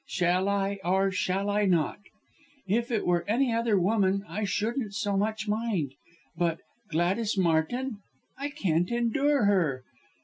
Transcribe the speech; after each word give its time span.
Shall 0.07 0.49
I 0.49 0.79
or 0.83 1.11
shall 1.11 1.47
I 1.47 1.65
not? 1.65 1.99
If 2.65 2.89
it 2.89 3.05
were 3.05 3.23
any 3.27 3.53
other 3.53 3.79
woman 3.79 4.25
I 4.27 4.45
shouldn't 4.45 4.95
so 4.95 5.15
much 5.15 5.47
mind 5.47 5.93
but 6.35 6.57
Gladys 6.89 7.37
Martin! 7.37 7.99
I 8.35 8.49
can't 8.49 8.89
endure 8.89 9.45
her. 9.45 9.83